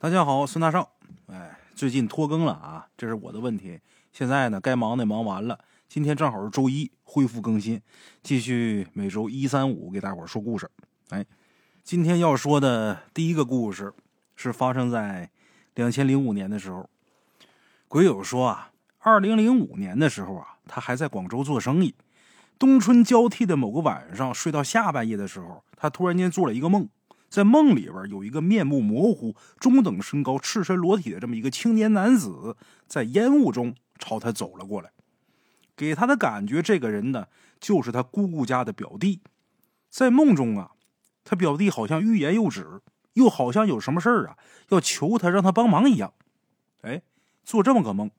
[0.00, 0.92] 大家好，孙大少。
[1.26, 3.80] 哎，最近拖更了啊，这是我的问题。
[4.12, 7.82] 现在呢，该忙的忙完了，今天正好是周一，恢复更新，
[8.22, 10.70] 继续每周一、三、五给大伙说故事。
[11.08, 11.26] 哎，
[11.82, 13.92] 今天要说的第一个故事
[14.36, 15.28] 是发生在
[15.74, 16.88] 两千零五年的时候。
[17.88, 18.70] 鬼友说啊，
[19.00, 21.92] 二零零五年的时候啊，他还在广州做生意。
[22.56, 26.88] 冬春交替的某个晚上，睡到下半夜的时候，他突然间做了一个梦。
[27.28, 34.90] 在梦里边有一个面目模糊、中等身高、赤身裸体的这么一个青年男子，在烟雾中朝他走了过来，
[35.76, 37.26] 给他的感觉，这个人呢
[37.60, 39.20] 就是他姑姑家的表弟。
[39.90, 40.72] 在梦中啊，
[41.22, 42.80] 他表弟好像欲言又止，
[43.12, 44.38] 又好像有什么事儿啊
[44.70, 46.14] 要求他让他帮忙一样。
[46.80, 47.02] 哎，
[47.44, 48.10] 做这么个梦。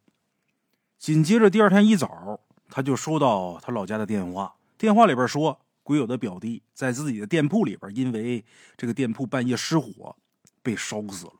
[0.98, 5.60] 紧接着第二天一早，他就收到他老家的电话，电话里边说。
[5.90, 8.46] 鬼友的表弟在自己的店铺里边，因为
[8.78, 10.16] 这个店铺半夜失火，
[10.62, 11.34] 被烧死了。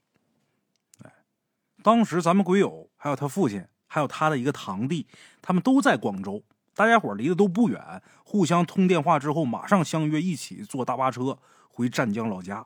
[1.04, 1.14] 哎，
[1.84, 5.06] 当时咱们鬼友还有他父亲，还有他的一个堂弟，
[5.40, 12.66] 他们都在广州，大家伙离得都不远，互相通电话之后，马上相约一起坐大巴车回湛江老家。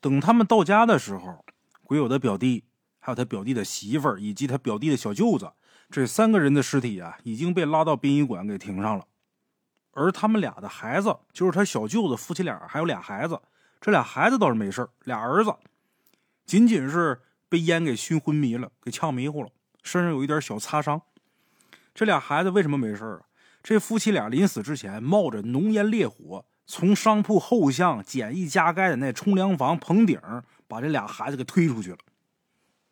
[0.00, 1.44] 等他们到家的时候，
[1.82, 2.64] 鬼友的表弟，
[3.00, 5.52] 还有他表弟的媳妇儿，以及他表弟的小舅子，
[5.90, 9.06] 这三个人的尸体啊，已经被拉到殡仪馆给停上了。
[9.96, 13.40] 而他们俩的孩子，就是他小舅子夫妻俩，还有俩孩子。
[13.80, 15.54] 这俩孩子倒是没事俩儿子
[16.44, 19.50] 仅仅是被烟给熏昏迷了，给呛迷糊了，
[19.82, 21.00] 身上有一点小擦伤。
[21.94, 23.20] 这俩孩子为什么没事啊？
[23.62, 30.20] 这夫妻俩临死之前，冒着浓烟烈火，从商铺后巷简易加盖的那冲凉房棚顶，
[30.68, 31.98] 把这俩孩子给推出去了。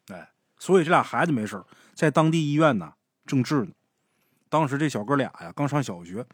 [0.08, 1.62] 哎，所以这俩孩子没事
[1.94, 2.94] 在当地医院呢
[3.27, 3.72] 正治呢。
[4.48, 6.24] 当时这小哥俩呀，刚上小学。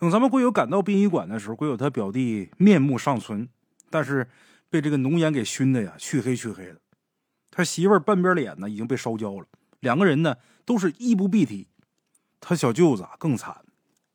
[0.00, 3.48] 等咱们鬼友赶到殡仪馆的时候，鬼友他表弟面目尚存，
[3.90, 4.28] 但是
[4.70, 6.80] 被这个浓烟给熏的呀，黢黑黢黑的。
[7.50, 9.46] 他媳妇儿半边脸呢已经被烧焦了，
[9.80, 11.66] 两个人呢都是衣不蔽体。
[12.40, 13.64] 他小舅子啊更惨，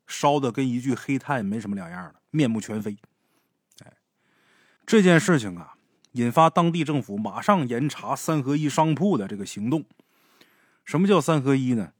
[0.06, 2.96] 烧的跟一具黑炭没什么两样了，面目全非。
[3.84, 3.92] 哎，
[4.86, 5.74] 这件事情啊，
[6.12, 9.84] 引发当地政府马上严查三合一商铺的这个行动。
[10.86, 11.92] 什么叫三合一呢？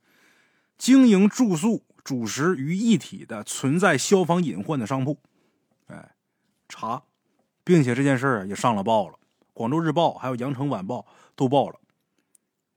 [0.79, 1.85] 经营住宿。
[2.05, 5.19] 主食于一体的存在消防隐患的商铺，
[5.87, 6.15] 哎，
[6.69, 7.03] 查，
[7.65, 9.19] 并且这件事也上了报了，
[9.55, 11.81] 广州日报还有羊城晚报都报了。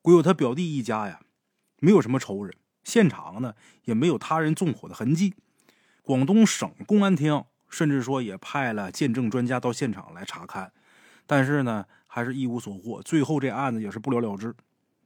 [0.01, 1.19] 鬼友他表弟一家呀，
[1.79, 2.55] 没有什么仇人，
[2.85, 5.35] 现场呢也没有他人纵火的痕迹。
[6.01, 10.71] 广东省公安厅甚至说也派了鉴证专家到现场来查看，
[11.25, 14.55] 但是呢还是一无所获，最后这案子也是不了了之，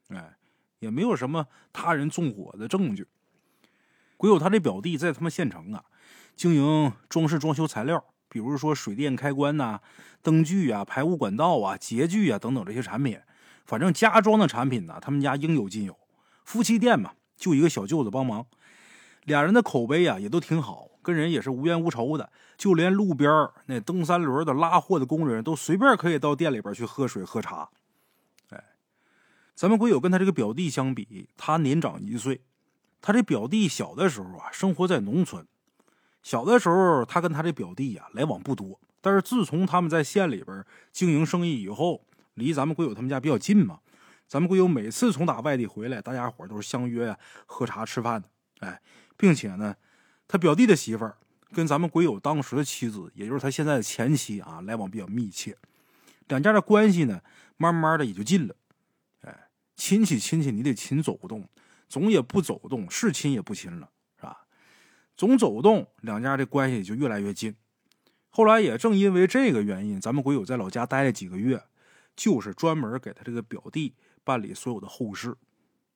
[0.10, 0.38] 哎，
[0.78, 3.08] 也没有什么他人纵火的证据。
[4.22, 5.84] 鬼友他这表弟在他们县城啊，
[6.36, 9.82] 经营装饰装修材料，比如说水电开关呐、
[10.22, 13.20] 灯具啊、排污管道啊、洁具啊等等这些产品，
[13.66, 15.98] 反正家装的产品呢，他们家应有尽有。
[16.46, 18.46] 夫妻店嘛，就一个小舅子帮忙，
[19.24, 22.32] 俩人的口碑啊也都挺好，跟人也是无冤无仇的。
[22.60, 27.68] 就连路边那蹬三轮的拉货的工人都随便可以到店里边去喝水喝茶。
[28.52, 28.64] 哎，
[29.56, 32.42] 咱们鬼友跟他这个表弟相比，他年长一岁。
[33.02, 35.46] 他这表弟小的时候啊，生活在农村。
[36.22, 38.80] 小的时候，他跟他这表弟呀来往不多。
[39.02, 43.80] 但是自从他们在县里边经营生意以后，离咱们贵友他们家比较近嘛。
[44.28, 47.18] 咱们贵友每次从打外地回来，大家伙都是相约呀
[47.48, 48.30] 喝茶吃饭的。
[48.60, 48.80] 哎，
[49.18, 49.76] 并且呢，
[50.28, 51.18] 他表弟的媳妇儿
[51.52, 55.58] 跟咱们鬼友当时的妻子，也就是他现在的前妻啊，来往比较密切。
[56.28, 57.20] 两家的关系呢，
[57.58, 58.56] 慢慢的也就近了。
[59.24, 61.50] 哎，亲戚亲戚，你得勤走动。
[61.92, 64.46] 总也不走动，是亲也不亲了，是吧？
[65.18, 67.54] 总走动，两家这关系就越来越近。
[68.30, 71.62] 后来也正因为这个原因，咱们鬼友在老家待了几个月，
[72.16, 73.94] 就是专门给他这个表弟
[74.24, 75.36] 办理所有的后事，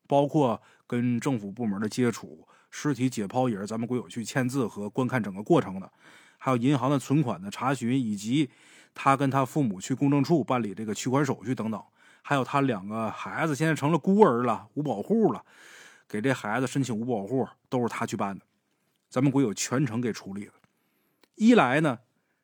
[0.05, 5.89] 包括跟政府部门的接触、尸体解剖也是咱们鬼友去签字和观看整个过程的，
[6.37, 8.49] 还有银行的存款的查询，以及
[8.93, 11.81] 他跟他父母去公证处办理这个取款手续等等，
[12.21, 15.45] 还有他两个孩子现在成了孤儿了，无保户了。
[16.07, 18.45] 给这孩子申请无保护都是他去办的，
[19.09, 20.53] 咱们鬼友全程给处理了。
[21.35, 21.99] 一来呢，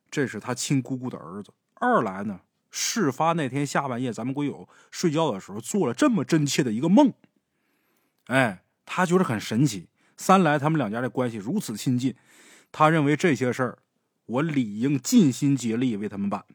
[0.10, 7.14] 这是他亲姑姑的儿子；二来呢，事发那天下半夜，咱们鬼友睡觉的时候做了这么真切的一个梦，
[8.26, 9.90] 哎，他觉得很神奇。
[10.18, 12.16] 三来，他们两家的关系如此亲近，
[12.72, 13.80] 他认为这些事儿，
[14.26, 16.46] 我理应尽心竭力为他们办。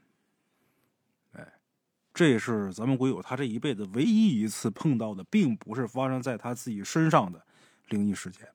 [2.17, 7.45] 这也是咱们鬼友他这一辈子唯一一次碰到的，并不是发生在他自己身上的
[7.91, 8.49] 灵异事件。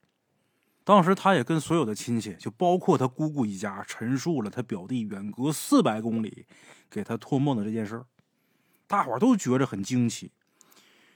[0.83, 6.47] 当时他也跟所有的亲戚，就包括他姑姑一家，陈述了他表弟远隔四百公里
[6.89, 8.07] 给他托梦的这件事儿。
[8.87, 10.31] 大伙儿都觉着很惊奇，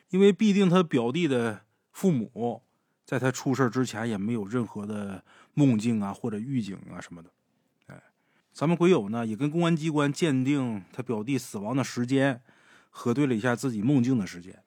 [0.09, 2.62] 因为毕竟他表弟的父母
[3.03, 5.25] 在他出事之前也没有任何的
[5.56, 7.31] 梦境啊或者预警啊什么的。
[8.56, 12.42] 咱们鬼友呢也跟公安机关鉴定他表弟死亡的时间，
[12.90, 14.63] 核对了一下自己梦境的时间，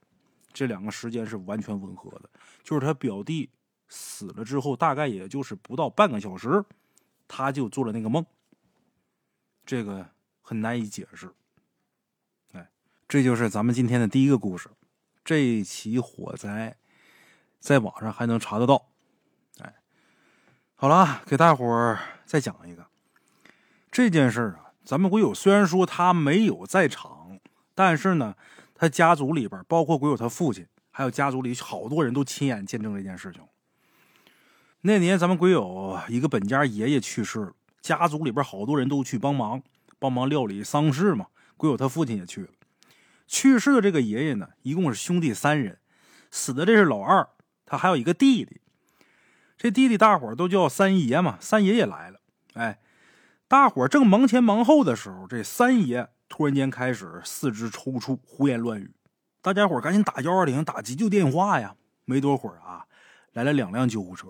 [0.53, 2.29] 这两个时间是完全吻合的，
[2.63, 3.49] 就是他表弟
[3.89, 6.63] 死了之后，大概也就是不到半个小时，
[7.27, 8.23] 他就做了那个梦。
[9.65, 10.07] 这个
[10.43, 11.33] 很难以解释。
[12.53, 12.69] 哎
[13.09, 14.69] 这就是咱们今天的第一个故事，
[15.25, 16.77] 这起火灾
[17.59, 18.91] 在网上还能查得到。
[19.61, 19.77] 哎，
[20.75, 22.87] 好了，给大伙儿再讲一个
[23.99, 24.71] 这件事啊。
[24.85, 27.41] 咱们鬼友虽然说他没有在场，
[27.75, 28.37] 但是呢，
[28.73, 33.43] 他家族里边，包括鬼友他父亲，还有家族里好多人都亲眼见证这件事情。
[34.83, 39.61] 那年咱们鬼友一个本家爷爷去世了，家族里边好多人都去帮忙，
[39.99, 41.27] 帮忙料理丧事嘛。
[41.57, 42.51] 鬼友他父亲也去了。
[43.27, 45.77] 去世的这个爷爷呢，一共是兄弟三人，
[46.31, 47.29] 死的这是老二，
[47.67, 48.61] 他还有一个弟弟。
[49.57, 52.21] 这弟弟大伙都叫三爷嘛，三爷也来了。
[52.55, 52.79] 哎，
[53.49, 58.93] 大伙正忙前忙后的时候，这三爷突然间开始四肢抽搐，胡言乱语。
[59.41, 61.75] 大家伙赶紧打幺二零，打急救电话呀！
[62.05, 62.85] 没多会儿啊，
[63.33, 64.29] 来了两辆救护车。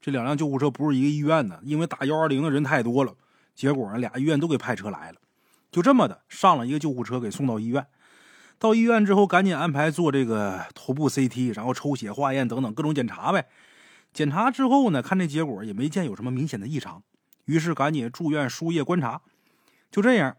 [0.00, 3.14] 这两辆救护车不是一个医院的，因为打幺二零的人太多了，
[3.54, 5.18] 结果呢，俩医院都给派车来了。
[5.70, 7.86] 就这么的，上了一个救护车，给送到医院。
[8.58, 13.48] 到医院之后，赶紧安排做这个头部 CT，然后抽血、化验等等各种检查呗。
[14.14, 17.02] 检查之后呢，看这结果也没见有什么明显的异常，
[17.46, 19.22] 于是赶紧住院输液观察。
[19.90, 20.36] 就这样，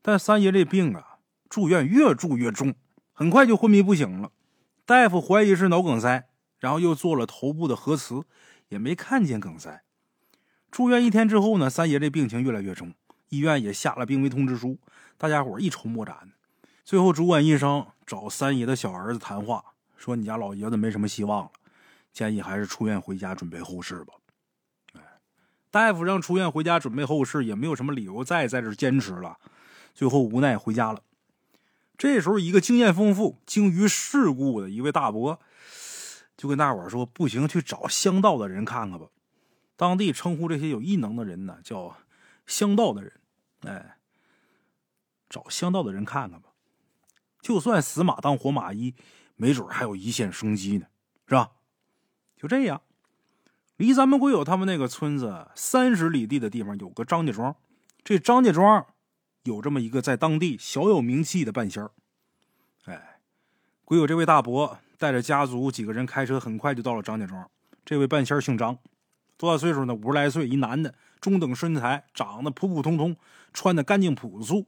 [0.00, 1.18] 但三爷这病啊，
[1.48, 2.74] 住院越住越重，
[3.12, 4.30] 很快就昏迷不醒了。
[4.86, 6.28] 大夫怀疑是脑梗塞，
[6.58, 8.22] 然后又做了头部的核磁，
[8.68, 9.82] 也没看见梗塞。
[10.70, 12.94] 住院一天之后呢，三爷这病情越来越重，
[13.30, 14.78] 医院也下了病危通知书，
[15.16, 16.32] 大家伙一筹莫展。
[16.84, 19.64] 最后，主管医生找三爷的小儿子谈话，
[19.96, 21.50] 说：“你家老爷子没什么希望了，
[22.12, 24.12] 建议还是出院回家准备后事吧。”
[25.74, 29.40] 大夫让出院回家准备后事，也没有什么理由再在这坚持了。
[29.92, 31.02] 最后无奈回家了。
[31.98, 35.40] 这时候，一个经验丰富、精于世故的一位大伯，
[36.36, 39.08] 就跟大伙说：“不行，去找乡道的人看看吧。
[39.74, 41.96] 当地称呼这些有异能的人呢，叫
[42.46, 43.12] 乡道的人。
[43.62, 43.96] 哎，
[45.28, 46.50] 找乡道的人看看吧。”
[47.42, 48.94] 就算死马当活马医，
[49.34, 50.86] 没准还有一线生机呢，
[51.26, 51.50] 是吧？
[52.36, 52.80] 就这样，
[53.76, 57.56] 离咱们鬼友他们那个村子三十里地的地方有个张家庄，
[58.04, 58.86] 这张家庄
[59.42, 61.90] 有这么一个在当地小有名气的半仙儿。
[62.84, 63.18] 哎，
[63.84, 67.50] 鬼友这位大伯带着家族几个人开车，很快就到了张家庄。
[67.84, 68.78] 这位半仙儿姓张，
[69.36, 69.94] 多大岁数呢？
[69.94, 73.16] 五十来岁，一男的，中等身材，长得普普通通，
[73.52, 74.66] 穿的干净朴素。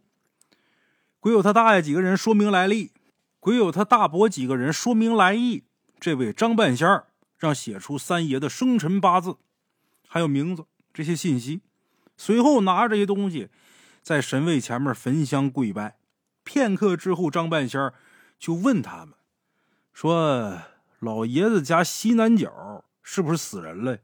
[1.20, 2.93] 鬼友他大爷几个人说明来历，
[3.38, 5.64] 鬼友他大伯几个人说明来意。
[5.99, 7.06] 这位张半仙儿
[7.38, 9.37] 让写出三爷的生辰八字，
[10.09, 11.61] 还有名字这些信息。
[12.17, 13.50] 随后拿着这些东西，
[14.03, 15.99] 在神位前面焚香跪拜。
[16.44, 17.93] 片刻之后，张半仙
[18.38, 19.15] 就问他们
[19.93, 20.62] 说
[21.00, 23.99] ：“老爷子家西南角是不是死人了？”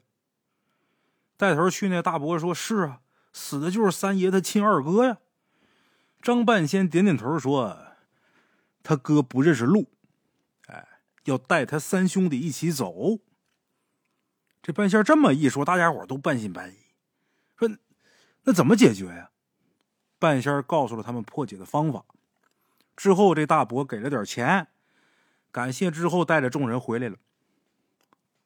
[1.39, 3.01] 带头去那大伯说：“是啊，
[3.33, 5.19] 死的就是三爷他亲二哥呀。”
[6.21, 7.79] 张半仙点点头说
[8.83, 9.89] ：“他哥不认识路，
[11.25, 13.19] 要带他三兄弟一起走。”
[14.63, 16.77] 这半仙这么一说，大家伙都半信半疑，
[17.57, 17.69] 说
[18.45, 19.31] ：“那怎么解决呀？”
[20.19, 22.05] 半仙告诉了他们破解的方法。
[22.97, 24.69] 之后，这大伯给了点钱，
[25.51, 27.17] 感谢之后，带着众人回来了。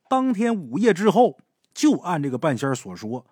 [0.08, 1.38] 当天午夜之后，
[1.74, 3.26] 就按这个半仙所说，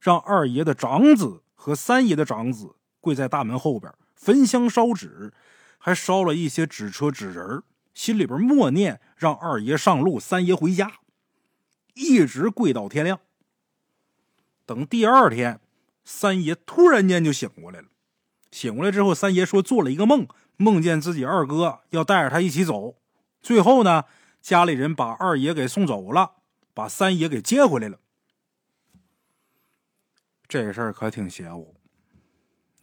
[0.00, 2.76] 让二爷的长子和三爷的长子。
[3.00, 5.32] 跪在大门后边，焚香烧纸，
[5.78, 7.62] 还烧了一些纸车纸人
[7.98, 11.00] 心里边默念让二爷上路，三爷回家，
[11.94, 13.18] 一直跪到天亮。
[14.64, 15.60] 等第二天，
[16.04, 17.88] 三爷突然间就醒过来了。
[18.52, 22.94] 醒过来之后，三爷说做了一个梦，梦见自己二哥要带着他一起走。
[23.42, 24.04] 最后呢，
[24.40, 26.34] 家里人把二爷给送走了，
[26.72, 27.98] 把三爷给接回来了。
[30.46, 31.74] 这事儿可挺邪乎。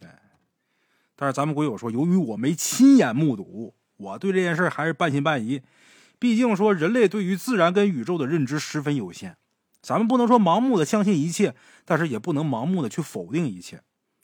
[0.02, 0.20] 哎
[1.14, 5.62] 但是咱们鬼友说，由于我没亲眼目睹，我对这件事还是半信半疑。
[6.18, 9.36] 毕竟说人类对于自然跟宇宙的认知十分有限，
[9.82, 13.82] 咱们不能说盲目的相信一切，但是也不能盲目的去否定一切。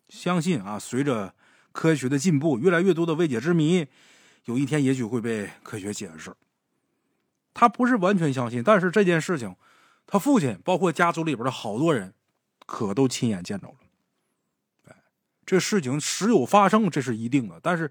[0.09, 1.35] 相信啊，随着
[1.73, 3.87] 科学的进步，越来越多的未解之谜，
[4.47, 6.35] 有一天也许会被科学解释。
[7.55, 9.55] 他不是完全相信，但是这件事情，
[10.07, 12.15] 他父亲包括家族里边的好多人，
[12.67, 13.75] 可都亲眼见着了。
[15.45, 17.61] 这事情时有发生，这是一定的。
[17.63, 17.91] 但是，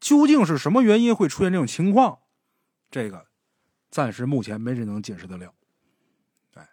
[0.00, 2.18] 究竟是什么原因会出现这种情况？
[2.90, 3.26] 这个
[3.90, 5.54] 暂时目前没人能解释得了。
[6.54, 6.68] 哎，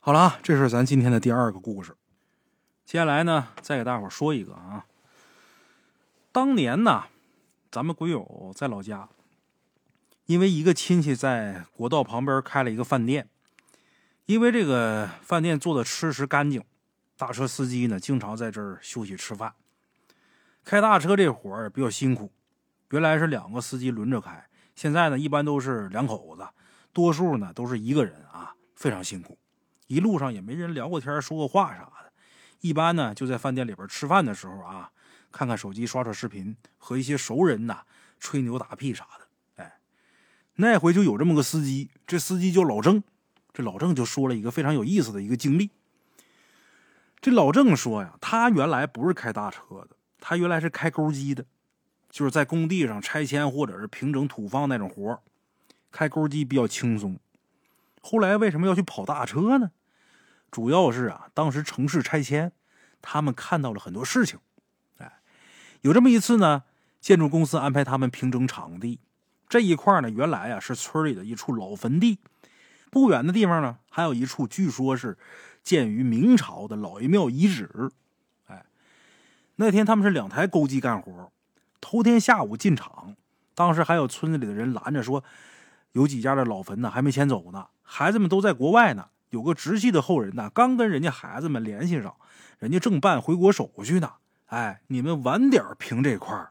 [0.00, 1.94] 好了啊，这是咱今天的第二个故事。
[2.84, 4.86] 接下来呢，再给大伙说一个啊。
[6.32, 7.04] 当年呢，
[7.70, 9.08] 咱们鬼友在老家，
[10.26, 13.28] 因为一个亲戚在国道旁边开了一个饭店，
[14.26, 16.64] 因为这个饭店做的吃食干净，
[17.16, 19.54] 大车司机呢经常在这儿休息吃饭。
[20.64, 22.32] 开大车这活儿比较辛苦，
[22.90, 26.48] 原来是两个司机轮着开，现在呢一般都是两口子，
[26.92, 29.38] 多数呢都是一个人啊，非常辛苦。
[29.86, 32.12] 一路上也没人聊过天、说过话啥的，
[32.60, 34.90] 一般呢就在饭店里边吃饭的时候啊，
[35.30, 37.82] 看看手机、刷刷视频，和一些熟人呐
[38.18, 39.62] 吹牛打屁啥的。
[39.62, 39.78] 哎，
[40.54, 43.02] 那回就有这么个司机，这司机叫老郑，
[43.52, 45.70] 这老郑就说了一个非常有意思的一个经历。
[47.20, 49.90] 这老郑说呀，他原来不是开大车的。
[50.26, 51.44] 他原来是开钩机的，
[52.08, 55.22] 就是在工地上拆迁或者是平整土方那种活
[55.92, 57.18] 开钩机比较轻松。
[58.00, 59.72] 后来为什么要去跑大车呢？
[60.50, 62.52] 主要是啊，当时城市拆迁，
[63.02, 64.38] 他们看到了很多事情。
[64.96, 65.20] 哎，
[65.82, 66.62] 有这么一次呢，
[67.02, 69.00] 建筑公司安排他们平整场地，
[69.46, 72.18] 这一块呢，原来啊是村里的一处老坟地，
[72.90, 75.18] 不远的地方呢，还有一处据说是
[75.62, 77.90] 建于明朝的老爷庙遗址。
[79.56, 81.32] 那天他们是两台钩机干活，
[81.80, 83.14] 头天下午进场，
[83.54, 85.22] 当时还有村子里的人拦着说，
[85.92, 92.16] 有几家的老坟呢还没迁走呢，孩子们都在国外呢，有个直系的后人呢刚跟人家孩子们联系上，
[92.58, 94.14] 人家正办回国手续呢。
[94.46, 96.48] 哎，你们晚点平这块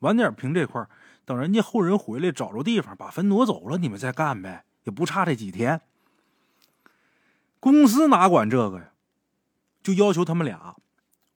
[0.00, 0.86] 晚点平这块
[1.24, 5.80] 等人家后人回来找着地方把坟挪走了，你们再干呗，也不差这几天。
[7.58, 8.90] 公司哪管这个呀？
[9.82, 10.76] 就要求他们俩。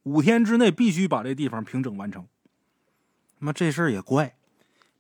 [0.05, 2.27] 五天之内必须把这地方平整完成。
[3.41, 4.37] 那这事儿也怪，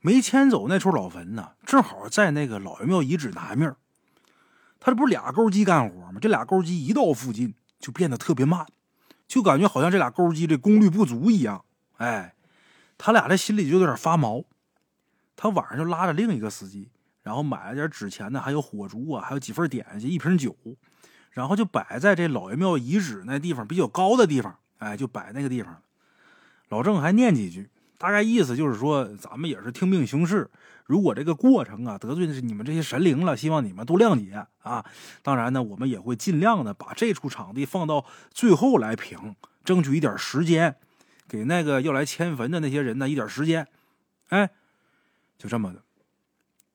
[0.00, 3.74] 没迁走那处老坟呢，正好在那个老爷庙遗址南面。
[4.80, 6.18] 他这不是俩钩机干活吗？
[6.20, 8.64] 这俩钩机一到附近就变得特别慢，
[9.26, 11.64] 就感觉好像这俩钩机这功率不足一样。
[11.96, 12.34] 哎，
[12.96, 14.44] 他俩这心里就有点发毛。
[15.34, 16.90] 他晚上就拉着另一个司机，
[17.22, 20.56] 然后买了点纸钱呢，还有火烛啊，还有几份点心，一瓶酒，
[21.30, 24.58] 然后就摆在这老爷庙遗址那地方比较高的地方。
[24.78, 25.82] 哎，就摆那个地方，
[26.68, 27.68] 老郑还念几句，
[27.98, 30.50] 大概意思就是说，咱们也是听命行事。
[30.86, 34.84] 如果这个过程啊得罪的是你们这些神灵了，希望你们多谅解啊。
[35.22, 40.76] 当然呢，我们也会尽量的把这处场地放到最后来评，争取一点时间，
[41.28, 43.68] 给那个要来迁坟的那些人呢一点时间。
[44.28, 44.48] 哎，
[45.36, 45.82] 就这么的。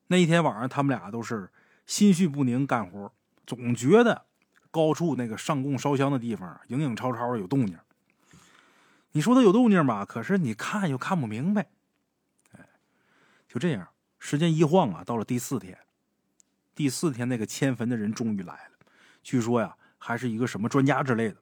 [0.08, 1.50] 那一天晚上，他们俩都是
[1.86, 3.10] 心绪不宁干活，
[3.46, 4.26] 总觉得
[4.70, 7.76] 高处那个上供烧香的地方影影绰绰有动静。
[9.16, 11.68] 你说他有动静吧，可是你看又看不明白。
[12.58, 12.66] 哎，
[13.48, 13.86] 就这样，
[14.18, 15.78] 时间一晃啊，到了第四天。
[16.74, 18.86] 第四天，那个迁坟的人终于来了，
[19.22, 21.36] 据说呀，还是一个什么专家之类的，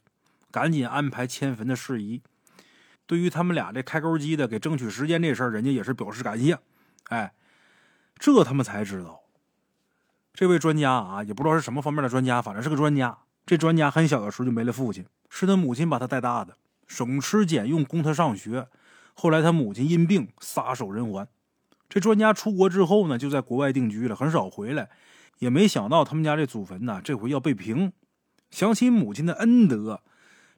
[0.51, 2.21] 赶紧安排迁坟的事宜。
[3.07, 6.59] 对于他们俩这开钩机的给争取时间这事儿，人家也是表示感谢。
[7.09, 7.33] 哎，
[8.19, 9.23] 这他们才知道，
[10.35, 13.21] 这位专家啊，也不知道是什么方面的专家，反正是个专家。
[13.47, 16.59] 这专家很小的时候就没了父亲，是他母亲把他带大的。
[16.93, 18.69] 省吃俭用供他上学，
[19.15, 21.27] 后来他母亲因病撒手人寰。
[21.89, 24.91] 这专家出国之后呢，就在国外定居了，很少回来。
[25.39, 27.93] 也没想到他们家这祖坟呢，这回要被平。
[28.51, 30.03] 想起母亲的恩德，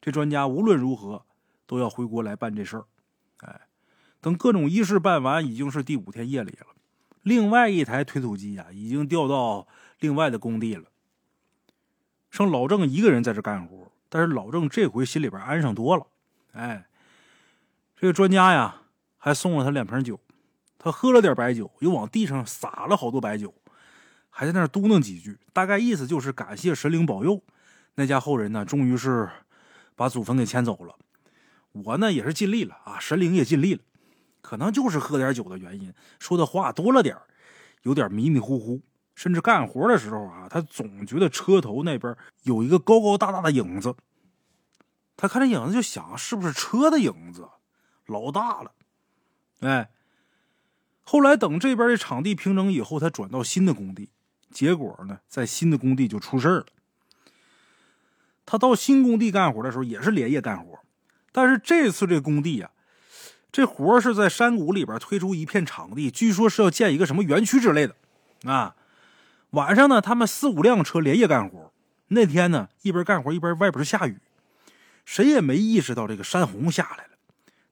[0.00, 1.24] 这专家无论如何
[1.66, 2.84] 都要回国来办这事儿。
[3.38, 3.60] 哎，
[4.20, 6.66] 等各种仪式办完，已经是第五天夜里了。
[7.22, 9.68] 另外一台推土机啊，已经调到
[10.00, 10.86] 另外的工地了，
[12.28, 13.92] 剩老郑一个人在这干活。
[14.08, 16.06] 但是老郑这回心里边安上多了。
[16.54, 16.86] 哎，
[17.96, 18.82] 这个专家呀，
[19.18, 20.20] 还送了他两瓶酒，
[20.78, 23.52] 他喝了点白酒，又往地上撒了好多白酒，
[24.30, 27.42] 还在那嘟囔几句，大概意思就是感谢神灵保佑。
[27.96, 29.28] 那家后人呢，终于是
[29.96, 30.94] 把祖坟给迁走了。
[31.72, 33.80] 我呢也是尽力了啊，神灵也尽力了，
[34.40, 37.16] 可能就是喝点酒的原因，说的话多了点
[37.82, 38.80] 有点迷迷糊糊，
[39.16, 43.92] 甚至干活的时候啊，他总觉得车头那边有一个高高大大的影子。
[45.16, 47.48] 他看这影子就想，是不是车的影子？
[48.06, 48.72] 老大了，
[49.60, 49.90] 哎。
[51.06, 54.08] 后来等这边的场地平整以后，他转到新的工地，
[54.50, 56.66] 结果呢，在新的工地就出事了。
[58.46, 60.78] 他到新工地干活的时候，也是连夜干活，
[61.30, 62.70] 但是这次这工地呀，
[63.52, 67.94] 这活是在山谷里边推出一片场地，据说是要建一个什么园区之类的。
[68.50, 68.74] 啊，
[69.50, 71.70] 晚上呢，他们四五辆车连夜干活。
[72.08, 74.20] 那天呢，一边干活一边外边下雨。
[75.04, 77.10] 谁也没意识到这个山洪下来了，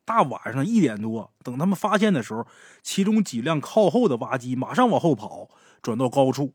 [0.05, 2.47] 大晚上一点多，等他们发现的时候，
[2.83, 5.49] 其中几辆靠后的挖机马上往后跑，
[5.81, 6.55] 转到高处。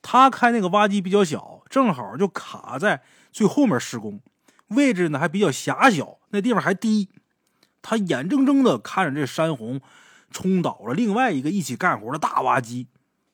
[0.00, 4.20] 他开那个挖机比较小，正好就卡在最后面施工
[4.68, 7.08] 位置呢，还比较狭小，那地方还低。
[7.82, 9.80] 他眼睁睁的看着这山洪
[10.30, 12.86] 冲倒了另外一个一起干活的大挖机，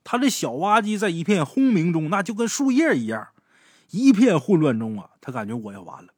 [0.05, 3.29] 他这小挖机在一片轰鸣中，那就跟树叶一样，
[3.91, 6.14] 一片混乱中啊，他感觉我要完了。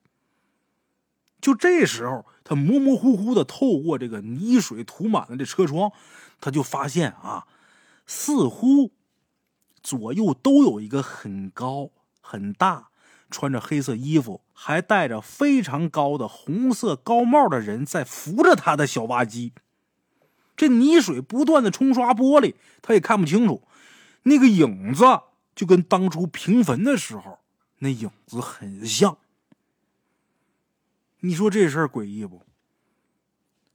[1.47, 5.93] 就这时候，他模模糊糊的透过这个泥水涂满了的车窗，
[6.41, 7.47] 他就发现啊，
[8.05, 8.91] 似乎
[9.81, 12.89] 左右都有一个很高很大。
[13.31, 19.53] 穿着黑色衣服，还戴着非常高的红色高帽的人在扶着他的小挖机。
[20.57, 23.63] 这泥水不断的冲刷玻璃，他也看不清楚。
[24.25, 25.05] 那个影子
[25.55, 27.39] 就跟当初平坟的时候
[27.79, 29.17] 那影子很像。
[31.21, 32.43] 你说这事儿诡异不？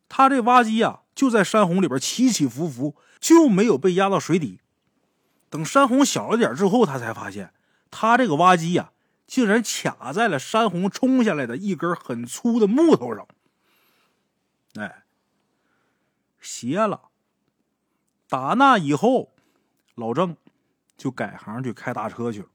[0.10, 4.60] 他这挖机啊，就在山洪里边起起伏伏，就没有被压到水底。
[5.50, 7.54] 等山洪小了点之后，他才发现
[7.90, 8.92] 他这个挖机呀。
[9.28, 13.26] 竟然卡在了山洪冲下来的一根很粗的木头上，
[14.76, 15.04] 哎，
[16.42, 17.04] 斜了。
[18.28, 19.34] 打那以后，
[19.96, 20.36] 老郑
[20.98, 22.50] 就改行去开大车去了。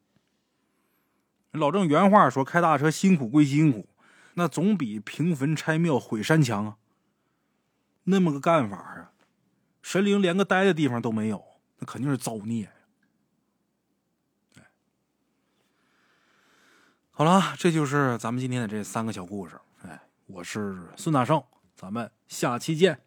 [1.53, 3.89] 老郑原话说：“开大车辛苦归辛苦，
[4.39, 6.77] 那总比平坟拆庙毁山强啊。
[8.05, 9.13] 那么个干法啊，
[9.83, 11.45] 神灵连个待的地方都没有，
[11.79, 12.71] 那肯定是造孽。”
[17.11, 19.59] 好了，这就是咱们今天的这三个小故事。
[19.83, 21.43] 哎，我是孙大圣，
[21.75, 23.01] 咱们下期见。